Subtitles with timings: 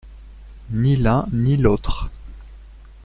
[0.71, 2.09] Ni l’un ni l’autre.